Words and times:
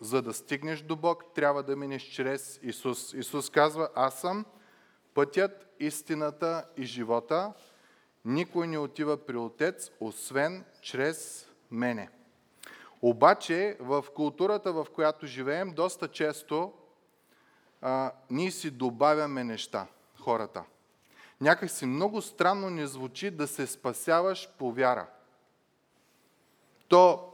за 0.00 0.22
да 0.22 0.34
стигнеш 0.34 0.82
до 0.82 0.96
Бог, 0.96 1.24
трябва 1.34 1.62
да 1.62 1.76
минеш 1.76 2.02
чрез 2.02 2.60
Исус. 2.62 3.12
Исус 3.12 3.50
казва, 3.50 3.88
аз 3.94 4.20
съм 4.20 4.44
пътят, 5.14 5.66
истината 5.80 6.64
и 6.76 6.84
живота. 6.84 7.52
Никой 8.24 8.66
не 8.66 8.78
отива 8.78 9.26
при 9.26 9.36
Отец, 9.36 9.90
освен 10.00 10.64
чрез 10.80 11.48
мене. 11.70 12.08
Обаче 13.02 13.76
в 13.80 14.04
културата, 14.14 14.72
в 14.72 14.86
която 14.94 15.26
живеем, 15.26 15.70
доста 15.74 16.08
често 16.08 16.72
а, 17.80 18.12
ние 18.30 18.50
си 18.50 18.70
добавяме 18.70 19.44
неща, 19.44 19.86
хората. 20.20 20.64
Някак 21.40 21.70
си 21.70 21.86
много 21.86 22.22
странно 22.22 22.70
не 22.70 22.86
звучи 22.86 23.30
да 23.30 23.46
се 23.46 23.66
спасяваш 23.66 24.48
по 24.58 24.72
вяра. 24.72 25.06
То 26.88 27.27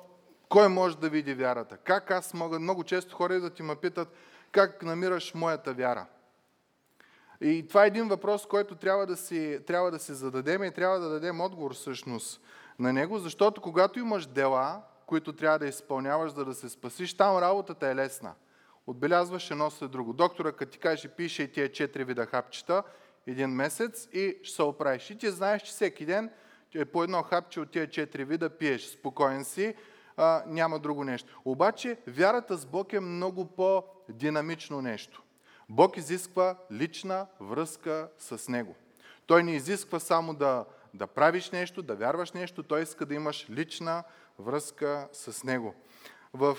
кой 0.54 0.68
може 0.68 0.96
да 0.96 1.08
види 1.08 1.34
вярата? 1.34 1.76
Как 1.76 2.10
аз 2.10 2.34
мога? 2.34 2.58
Много 2.58 2.84
често 2.84 3.16
хора 3.16 3.40
да 3.40 3.50
ти 3.50 3.62
ме 3.62 3.76
питат 3.76 4.08
как 4.52 4.82
намираш 4.82 5.34
моята 5.34 5.72
вяра. 5.72 6.06
И 7.40 7.68
това 7.68 7.84
е 7.84 7.86
един 7.86 8.08
въпрос, 8.08 8.46
който 8.46 8.74
трябва 8.74 9.06
да 9.06 9.16
си, 9.16 9.58
трябва 9.66 9.90
да 9.90 9.98
си 9.98 10.12
зададем 10.12 10.64
и 10.64 10.70
трябва 10.70 10.98
да 10.98 11.08
дадем 11.08 11.40
отговор 11.40 11.74
всъщност 11.74 12.40
на 12.78 12.92
него, 12.92 13.18
защото 13.18 13.60
когато 13.60 13.98
имаш 13.98 14.26
дела, 14.26 14.82
които 15.06 15.32
трябва 15.32 15.58
да 15.58 15.66
изпълняваш, 15.66 16.32
за 16.32 16.44
да 16.44 16.54
се 16.54 16.68
спасиш, 16.68 17.14
там 17.14 17.38
работата 17.38 17.88
е 17.88 17.94
лесна. 17.94 18.32
Отбелязваш 18.86 19.50
едно 19.50 19.70
след 19.70 19.90
друго. 19.90 20.12
Доктора, 20.12 20.52
като 20.52 20.72
ти 20.72 20.78
каже, 20.78 21.08
пише 21.08 21.42
и 21.42 21.52
тия 21.52 21.72
четири 21.72 22.04
вида 22.04 22.26
хапчета, 22.26 22.82
един 23.26 23.50
месец 23.50 24.08
и 24.12 24.38
ще 24.42 24.56
се 24.56 24.62
оправиш. 24.62 25.10
И 25.10 25.18
ти 25.18 25.30
знаеш, 25.30 25.62
че 25.62 25.72
всеки 25.72 26.06
ден 26.06 26.30
е 26.74 26.84
по 26.84 27.04
едно 27.04 27.22
хапче 27.22 27.60
от 27.60 27.70
тия 27.70 27.90
четири 27.90 28.24
вида 28.24 28.50
пиеш. 28.50 28.86
Спокоен 28.86 29.44
си, 29.44 29.74
а, 30.16 30.42
няма 30.46 30.78
друго 30.78 31.04
нещо. 31.04 31.40
Обаче 31.44 31.98
вярата 32.06 32.56
с 32.56 32.66
Бог 32.66 32.92
е 32.92 33.00
много 33.00 33.46
по-динамично 33.46 34.82
нещо. 34.82 35.22
Бог 35.68 35.96
изисква 35.96 36.56
лична 36.72 37.26
връзка 37.40 38.08
с 38.18 38.48
Него. 38.48 38.74
Той 39.26 39.42
не 39.42 39.56
изисква 39.56 40.00
само 40.00 40.34
да, 40.34 40.64
да 40.94 41.06
правиш 41.06 41.50
нещо, 41.50 41.82
да 41.82 41.94
вярваш 41.94 42.32
нещо, 42.32 42.62
Той 42.62 42.82
иска 42.82 43.06
да 43.06 43.14
имаш 43.14 43.50
лична 43.50 44.04
връзка 44.38 45.08
с 45.12 45.44
Него. 45.44 45.74
В 46.32 46.58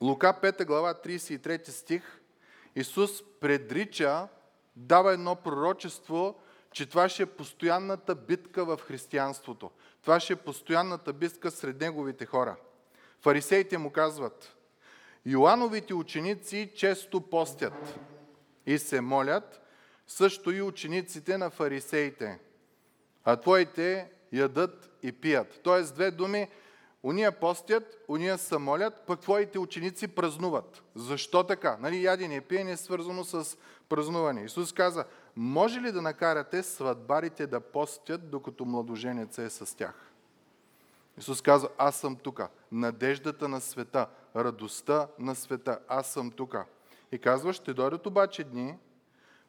Лука 0.00 0.34
5 0.42 0.64
глава 0.64 0.94
33 0.94 1.68
стих 1.68 2.20
Исус 2.74 3.22
предрича, 3.40 4.28
дава 4.76 5.12
едно 5.12 5.36
пророчество, 5.36 6.40
че 6.72 6.86
това 6.86 7.08
ще 7.08 7.22
е 7.22 7.26
постоянната 7.26 8.14
битка 8.14 8.64
в 8.64 8.80
християнството. 8.86 9.70
Това 10.02 10.20
ще 10.20 10.32
е 10.32 10.36
постоянната 10.36 11.12
битка 11.12 11.50
сред 11.50 11.80
неговите 11.80 12.26
хора. 12.26 12.56
Фарисеите 13.20 13.78
му 13.78 13.90
казват, 13.90 14.56
Йоановите 15.26 15.94
ученици 15.94 16.72
често 16.76 17.20
постят 17.20 17.98
и 18.66 18.78
се 18.78 19.00
молят, 19.00 19.60
също 20.06 20.50
и 20.50 20.62
учениците 20.62 21.38
на 21.38 21.50
фарисеите, 21.50 22.38
а 23.24 23.36
твоите 23.36 24.10
ядат 24.32 24.90
и 25.02 25.12
пият. 25.12 25.60
Тоест, 25.62 25.94
две 25.94 26.10
думи, 26.10 26.48
уния 27.02 27.32
постят, 27.32 28.04
уния 28.08 28.38
се 28.38 28.58
молят, 28.58 29.04
пък 29.06 29.20
твоите 29.20 29.58
ученици 29.58 30.08
празнуват. 30.08 30.82
Защо 30.94 31.42
така? 31.44 31.76
Нали, 31.80 32.04
ядене 32.04 32.36
и 32.36 32.40
пиене 32.40 32.72
е 32.72 32.76
свързано 32.76 33.24
с 33.24 33.56
празнуване. 33.88 34.44
Исус 34.44 34.72
каза, 34.72 35.04
може 35.36 35.80
ли 35.80 35.92
да 35.92 36.02
накарате 36.02 36.62
сватбарите 36.62 37.46
да 37.46 37.60
постят, 37.60 38.30
докато 38.30 38.64
младоженеца 38.64 39.42
е 39.42 39.50
с 39.50 39.76
тях? 39.76 40.12
Исус 41.18 41.42
казва, 41.42 41.68
аз 41.78 41.96
съм 41.96 42.16
тука. 42.16 42.48
Надеждата 42.72 43.48
на 43.48 43.60
света, 43.60 44.06
радостта 44.36 45.08
на 45.18 45.34
света, 45.34 45.78
аз 45.88 46.06
съм 46.06 46.30
тука. 46.30 46.64
И 47.12 47.18
казва, 47.18 47.52
ще 47.52 47.74
дойдат 47.74 48.06
обаче 48.06 48.44
дни, 48.44 48.78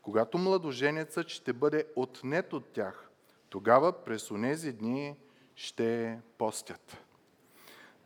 когато 0.02 0.38
младоженецът 0.38 1.30
ще 1.30 1.53
бъде 1.53 1.86
отнет 1.95 2.53
от 2.53 2.66
тях. 2.66 3.09
Тогава 3.49 3.92
през 3.92 4.31
онези 4.31 4.73
дни 4.73 5.16
ще 5.55 6.20
постят. 6.37 6.98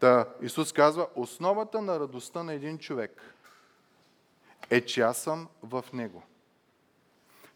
Та 0.03 0.27
Исус 0.41 0.73
казва, 0.73 1.07
основата 1.15 1.81
на 1.81 1.99
радостта 1.99 2.43
на 2.43 2.53
един 2.53 2.77
човек 2.77 3.21
е, 4.69 4.81
че 4.81 5.01
аз 5.01 5.17
съм 5.17 5.47
в 5.63 5.85
него 5.93 6.23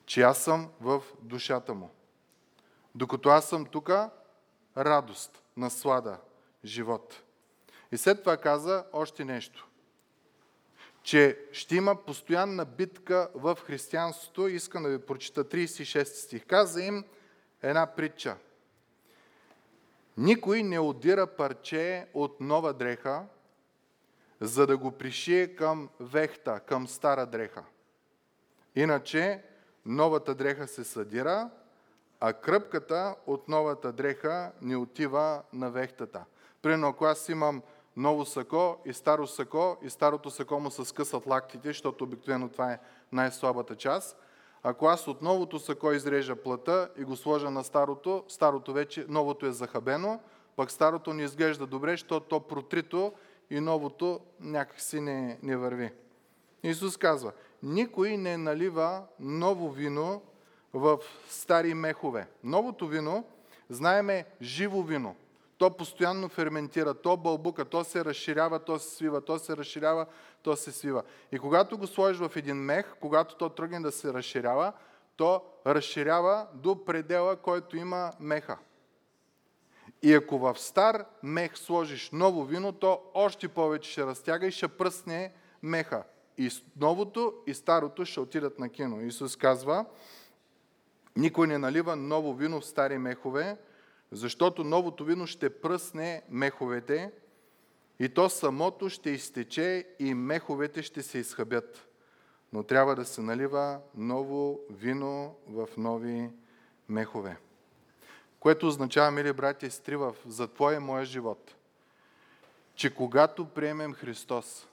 че 0.07 0.21
аз 0.21 0.37
съм 0.43 0.71
в 0.81 1.03
душата 1.21 1.73
му. 1.73 1.89
Докато 2.95 3.29
аз 3.29 3.49
съм 3.49 3.65
тук, 3.65 3.89
радост, 4.77 5.41
наслада, 5.57 6.17
живот. 6.65 7.21
И 7.91 7.97
след 7.97 8.19
това 8.19 8.37
каза 8.37 8.85
още 8.93 9.25
нещо. 9.25 9.67
Че 11.03 11.39
ще 11.51 11.75
има 11.75 11.95
постоянна 11.95 12.65
битка 12.65 13.29
в 13.33 13.57
християнството. 13.65 14.47
Искам 14.47 14.83
да 14.83 14.89
ви 14.89 15.05
прочита 15.05 15.43
36 15.43 16.03
стих. 16.03 16.45
Каза 16.45 16.83
им 16.83 17.05
една 17.61 17.85
притча. 17.95 18.37
Никой 20.17 20.63
не 20.63 20.79
отдира 20.79 21.27
парче 21.27 22.07
от 22.13 22.41
нова 22.41 22.73
дреха, 22.73 23.25
за 24.41 24.67
да 24.67 24.77
го 24.77 24.91
пришие 24.91 25.55
към 25.55 25.89
вехта, 25.99 26.59
към 26.59 26.87
стара 26.87 27.25
дреха. 27.25 27.63
Иначе 28.75 29.43
новата 29.85 30.35
дреха 30.35 30.67
се 30.67 30.83
съдира, 30.83 31.49
а 32.19 32.33
кръпката 32.33 33.15
от 33.27 33.47
новата 33.47 33.91
дреха 33.91 34.51
не 34.61 34.75
отива 34.75 35.41
на 35.53 35.71
вехтата. 35.71 36.25
Примерно, 36.61 36.87
ако 36.87 37.05
аз 37.05 37.29
имам 37.29 37.61
ново 37.97 38.25
сако 38.25 38.77
и 38.85 38.93
старо 38.93 39.27
сако, 39.27 39.77
и 39.81 39.89
старото 39.89 40.29
сако 40.29 40.59
му 40.59 40.71
се 40.71 40.85
скъсат 40.85 41.27
лактите, 41.27 41.67
защото 41.67 42.03
обикновено 42.03 42.49
това 42.49 42.71
е 42.71 42.79
най-слабата 43.11 43.75
част, 43.75 44.17
ако 44.63 44.87
аз 44.87 45.07
от 45.07 45.21
новото 45.21 45.59
сако 45.59 45.91
изрежа 45.91 46.35
плъта 46.35 46.89
и 46.97 47.03
го 47.03 47.15
сложа 47.15 47.51
на 47.51 47.63
старото, 47.63 48.23
старото 48.27 48.73
вече, 48.73 49.05
новото 49.09 49.45
е 49.45 49.51
захабено, 49.51 50.19
пък 50.55 50.71
старото 50.71 51.13
не 51.13 51.23
изглежда 51.23 51.67
добре, 51.67 51.91
защото 51.91 52.25
то 52.27 52.39
протрито 52.39 53.13
и 53.49 53.59
новото 53.59 54.19
някакси 54.39 54.99
не, 54.99 55.39
не 55.43 55.57
върви. 55.57 55.91
Исус 56.63 56.97
казва, 56.97 57.31
никой 57.63 58.17
не 58.17 58.37
налива 58.37 59.03
ново 59.19 59.69
вино 59.69 60.21
в 60.73 60.99
стари 61.29 61.73
мехове. 61.73 62.27
Новото 62.43 62.87
вино, 62.87 63.25
знаеме, 63.69 64.25
живо 64.41 64.81
вино. 64.81 65.15
То 65.57 65.69
постоянно 65.69 66.29
ферментира, 66.29 66.93
то 66.93 67.17
бълбука, 67.17 67.65
то 67.65 67.83
се 67.83 68.05
разширява, 68.05 68.59
то 68.59 68.79
се 68.79 68.95
свива, 68.95 69.21
то 69.21 69.39
се 69.39 69.57
разширява, 69.57 70.05
то 70.43 70.55
се 70.55 70.71
свива. 70.71 71.03
И 71.31 71.39
когато 71.39 71.77
го 71.77 71.87
сложиш 71.87 72.19
в 72.19 72.31
един 72.35 72.57
мех, 72.57 72.95
когато 72.99 73.35
то 73.35 73.49
тръгне 73.49 73.79
да 73.79 73.91
се 73.91 74.13
разширява, 74.13 74.73
то 75.15 75.43
разширява 75.67 76.47
до 76.53 76.85
предела, 76.85 77.35
който 77.35 77.77
има 77.77 78.11
меха. 78.19 78.57
И 80.01 80.13
ако 80.13 80.37
в 80.37 80.55
стар 80.59 81.05
мех 81.23 81.57
сложиш 81.57 82.09
ново 82.11 82.43
вино, 82.43 82.71
то 82.71 83.01
още 83.13 83.47
повече 83.47 83.91
ще 83.91 84.05
разтяга 84.05 84.47
и 84.47 84.51
ще 84.51 84.67
пръсне 84.67 85.33
меха 85.63 86.03
и 86.37 86.51
новото 86.75 87.33
и 87.47 87.53
старото 87.53 88.05
ще 88.05 88.19
отидат 88.19 88.59
на 88.59 88.69
кино. 88.69 89.01
Исус 89.01 89.35
казва, 89.35 89.85
никой 91.15 91.47
не 91.47 91.57
налива 91.57 91.95
ново 91.95 92.33
вино 92.33 92.61
в 92.61 92.65
стари 92.65 92.97
мехове, 92.97 93.57
защото 94.11 94.63
новото 94.63 95.05
вино 95.05 95.27
ще 95.27 95.61
пръсне 95.61 96.21
меховете 96.29 97.11
и 97.99 98.09
то 98.09 98.29
самото 98.29 98.89
ще 98.89 99.09
изтече 99.09 99.87
и 99.99 100.13
меховете 100.13 100.83
ще 100.83 101.03
се 101.03 101.17
изхъбят. 101.17 101.87
Но 102.53 102.63
трябва 102.63 102.95
да 102.95 103.05
се 103.05 103.21
налива 103.21 103.79
ново 103.95 104.59
вино 104.69 105.35
в 105.47 105.67
нови 105.77 106.29
мехове. 106.89 107.37
Което 108.39 108.67
означава, 108.67 109.11
мили 109.11 109.33
братя 109.33 109.65
и 109.65 109.69
сестри, 109.69 109.97
за 110.27 110.47
твоя 110.47 110.79
моя 110.79 111.05
живот, 111.05 111.55
че 112.75 112.95
когато 112.95 113.45
приемем 113.45 113.93
Христос, 113.93 114.67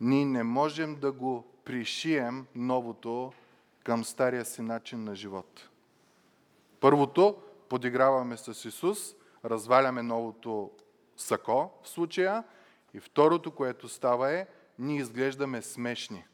ние 0.00 0.24
не 0.24 0.42
можем 0.42 0.96
да 1.00 1.12
го 1.12 1.44
пришием 1.64 2.46
новото 2.54 3.32
към 3.84 4.04
стария 4.04 4.44
си 4.44 4.62
начин 4.62 5.04
на 5.04 5.14
живот. 5.14 5.68
Първото, 6.80 7.36
подиграваме 7.68 8.36
с 8.36 8.68
Исус, 8.68 9.14
разваляме 9.44 10.02
новото 10.02 10.70
сако 11.16 11.70
в 11.82 11.88
случая 11.88 12.44
и 12.94 13.00
второто, 13.00 13.50
което 13.50 13.88
става 13.88 14.32
е, 14.32 14.46
ние 14.78 15.00
изглеждаме 15.00 15.62
смешни. 15.62 16.24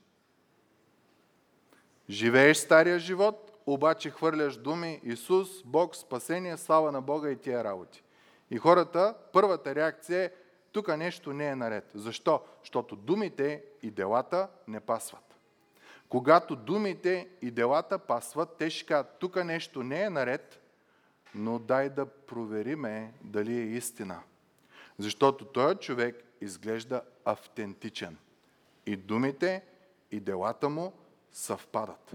Живееш 2.11 2.57
стария 2.57 2.99
живот, 2.99 3.53
обаче 3.67 4.11
хвърляш 4.11 4.57
думи 4.57 5.01
Исус, 5.05 5.63
Бог, 5.65 5.97
спасение, 5.97 6.57
слава 6.57 6.93
на 6.93 7.03
Бога 7.03 7.31
и 7.31 7.37
тия 7.37 7.65
работи. 7.65 8.03
И 8.51 8.59
хората, 8.59 9.15
първата 9.33 9.75
реакция 9.75 10.25
е, 10.25 10.31
тук 10.73 10.97
нещо 10.97 11.33
не 11.33 11.47
е 11.47 11.57
наред. 11.57 11.91
Защо? 11.95 12.41
Защото 12.61 12.97
думите 12.97 13.65
и 13.83 13.91
делата 13.91 14.49
не 14.69 14.81
пасват. 14.81 15.37
Когато 16.09 16.57
думите 16.57 17.29
и 17.43 17.51
делата 17.51 17.99
пасват, 17.99 18.57
те 18.59 18.71
ще 18.71 18.87
кажат, 18.87 19.17
тук 19.19 19.45
нещо 19.45 19.83
не 19.83 20.03
е 20.03 20.11
наред, 20.11 20.64
но 21.35 21.59
дай 21.59 21.89
да 21.89 22.07
провериме 22.07 23.13
дали 23.23 23.59
е 23.59 23.65
истина. 23.65 24.21
Защото 24.99 25.45
този 25.45 25.77
човек 25.77 26.25
изглежда 26.41 27.03
автентичен. 27.25 28.17
И 28.87 28.97
думите, 28.97 29.63
и 30.11 30.21
делата 30.21 30.69
му 30.69 30.93
съвпадат. 31.33 32.15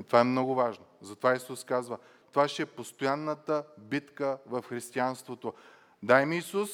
И 0.00 0.02
това 0.02 0.20
е 0.20 0.24
много 0.24 0.54
важно. 0.54 0.84
Затова 1.00 1.34
Исус 1.34 1.64
казва, 1.64 1.98
това 2.30 2.48
ще 2.48 2.62
е 2.62 2.66
постоянната 2.66 3.64
битка 3.78 4.38
в 4.46 4.62
християнството. 4.62 5.54
Дай 6.02 6.26
ми 6.26 6.36
Исус, 6.36 6.70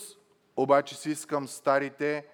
обаче 0.56 0.96
си 0.96 1.10
искам 1.10 1.48
старите 1.48 2.26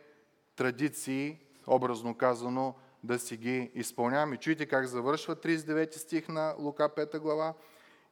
традиции, 0.56 1.38
образно 1.66 2.14
казано, 2.14 2.74
да 3.04 3.18
си 3.18 3.36
ги 3.36 3.70
изпълнявам. 3.74 4.34
И 4.34 4.36
чуйте 4.36 4.66
как 4.66 4.86
завършва 4.86 5.36
39 5.36 5.96
стих 5.96 6.28
на 6.28 6.54
Лука 6.58 6.88
5 6.96 7.18
глава. 7.18 7.54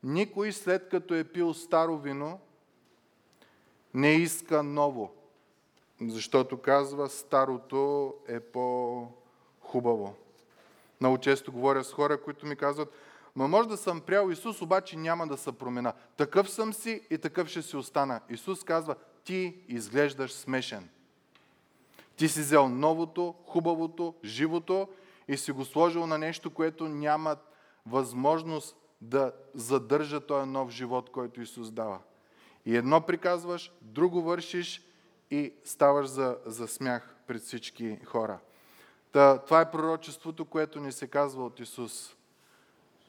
Никой 0.04 0.52
след 0.52 0.88
като 0.88 1.14
е 1.14 1.24
пил 1.24 1.54
старо 1.54 1.98
вино, 1.98 2.40
не 3.94 4.12
иска 4.12 4.62
ново, 4.62 5.14
защото 6.00 6.58
казва 6.58 7.08
старото 7.08 8.14
е 8.28 8.40
по-хубаво. 8.40 10.14
Много 11.00 11.18
често 11.18 11.52
говоря 11.52 11.84
с 11.84 11.92
хора, 11.92 12.22
които 12.22 12.46
ми 12.46 12.56
казват, 12.56 12.92
Ма 13.36 13.48
може 13.48 13.68
да 13.68 13.76
съм 13.76 14.00
прял 14.00 14.30
Исус, 14.30 14.62
обаче 14.62 14.96
няма 14.96 15.26
да 15.26 15.36
се 15.36 15.52
промена. 15.52 15.92
Такъв 16.16 16.50
съм 16.50 16.72
си 16.72 17.00
и 17.10 17.18
такъв 17.18 17.48
ще 17.48 17.62
си 17.62 17.76
остана. 17.76 18.20
Исус 18.30 18.64
казва, 18.64 18.94
ти 19.24 19.56
изглеждаш 19.68 20.32
смешен. 20.32 20.88
Ти 22.16 22.28
си 22.28 22.40
взел 22.40 22.68
новото, 22.68 23.34
хубавото, 23.46 24.14
живото 24.24 24.88
и 25.28 25.36
си 25.36 25.52
го 25.52 25.64
сложил 25.64 26.06
на 26.06 26.18
нещо, 26.18 26.50
което 26.50 26.88
няма 26.88 27.36
възможност 27.86 28.76
да 29.00 29.32
задържа 29.54 30.20
този 30.20 30.50
нов 30.50 30.70
живот, 30.70 31.10
който 31.10 31.40
Исус 31.40 31.70
дава. 31.70 31.98
И 32.66 32.76
едно 32.76 33.00
приказваш, 33.00 33.72
друго 33.82 34.22
вършиш 34.22 34.82
и 35.30 35.52
ставаш 35.64 36.06
за, 36.06 36.38
за 36.46 36.68
смях 36.68 37.16
пред 37.26 37.42
всички 37.42 37.98
хора. 38.04 38.38
Та, 39.12 39.38
това 39.38 39.60
е 39.60 39.70
пророчеството, 39.70 40.44
което 40.44 40.80
ни 40.80 40.92
се 40.92 41.06
казва 41.06 41.44
от 41.46 41.60
Исус. 41.60 42.16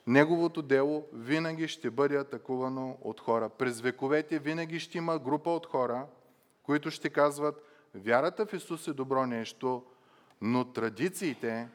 Неговото 0.07 0.61
дело 0.61 1.07
винаги 1.13 1.67
ще 1.67 1.89
бъде 1.89 2.17
атакувано 2.17 2.97
от 3.01 3.19
хора. 3.19 3.49
През 3.49 3.81
вековете 3.81 4.39
винаги 4.39 4.79
ще 4.79 4.97
има 4.97 5.19
група 5.19 5.49
от 5.49 5.65
хора, 5.65 6.05
които 6.63 6.91
ще 6.91 7.09
казват, 7.09 7.63
вярата 7.95 8.45
в 8.45 8.53
Исус 8.53 8.87
е 8.87 8.93
добро 8.93 9.25
нещо, 9.25 9.83
но 10.41 10.65
традициите, 10.65 11.67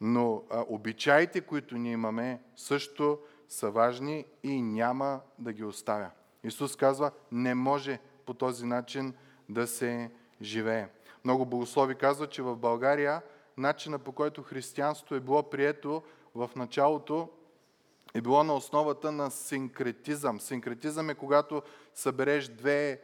но 0.00 0.42
а, 0.50 0.64
обичаите, 0.68 1.40
които 1.40 1.76
ние 1.76 1.92
имаме, 1.92 2.42
също 2.56 3.18
са 3.48 3.70
важни 3.70 4.24
и 4.42 4.62
няма 4.62 5.20
да 5.38 5.52
ги 5.52 5.64
оставя. 5.64 6.10
Исус 6.44 6.76
казва, 6.76 7.10
не 7.32 7.54
може 7.54 7.98
по 8.26 8.34
този 8.34 8.66
начин 8.66 9.14
да 9.48 9.66
се 9.66 10.10
живее. 10.42 10.88
Много 11.24 11.46
богослови 11.46 11.94
казват, 11.94 12.30
че 12.30 12.42
в 12.42 12.56
България 12.56 13.22
начина 13.56 13.98
по 13.98 14.12
който 14.12 14.42
християнството 14.42 15.14
е 15.14 15.20
било 15.20 15.42
прието 15.42 16.02
в 16.34 16.50
началото 16.56 17.28
е 18.14 18.20
било 18.20 18.44
на 18.44 18.54
основата 18.54 19.12
на 19.12 19.30
синкретизъм. 19.30 20.40
Синкретизъм 20.40 21.10
е 21.10 21.14
когато 21.14 21.62
събереш 21.94 22.48
две, 22.48 23.00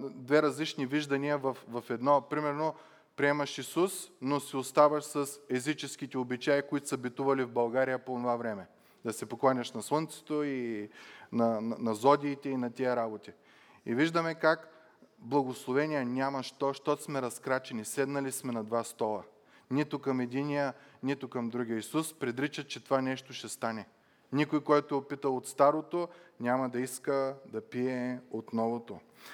две 0.00 0.42
различни 0.42 0.86
виждания 0.86 1.38
в, 1.38 1.56
в 1.68 1.84
едно. 1.90 2.20
Примерно, 2.20 2.74
приемаш 3.22 3.58
Исус, 3.58 4.10
но 4.20 4.40
си 4.40 4.56
оставаш 4.56 5.04
с 5.04 5.40
езическите 5.50 6.18
обичаи, 6.18 6.62
които 6.62 6.88
са 6.88 6.96
битували 6.96 7.44
в 7.44 7.50
България 7.50 7.98
по 7.98 8.14
това 8.14 8.36
време. 8.36 8.66
Да 9.04 9.12
се 9.12 9.26
покланяш 9.26 9.72
на 9.72 9.82
Слънцето 9.82 10.44
и 10.44 10.88
на, 11.32 11.60
на, 11.60 11.76
на 11.78 11.94
зодиите 11.94 12.48
и 12.48 12.56
на 12.56 12.70
тия 12.70 12.96
работи. 12.96 13.32
И 13.86 13.94
виждаме 13.94 14.34
как 14.34 14.68
благословения 15.18 16.04
няма, 16.04 16.42
що, 16.42 16.68
защото 16.68 17.02
сме 17.02 17.22
разкрачени, 17.22 17.84
седнали 17.84 18.32
сме 18.32 18.52
на 18.52 18.64
два 18.64 18.84
стола. 18.84 19.22
Нито 19.70 19.98
към 19.98 20.20
единия, 20.20 20.74
нито 21.02 21.28
към 21.28 21.50
другия. 21.50 21.78
Исус 21.78 22.14
предрича, 22.14 22.64
че 22.64 22.84
това 22.84 23.00
нещо 23.00 23.32
ще 23.32 23.48
стане. 23.48 23.86
Никой, 24.32 24.64
който 24.64 24.94
е 24.94 24.98
опитал 24.98 25.36
от 25.36 25.48
старото, 25.48 26.08
няма 26.40 26.68
да 26.68 26.80
иска 26.80 27.36
да 27.46 27.60
пие 27.60 28.20
от 28.30 28.52
новото. 28.52 29.00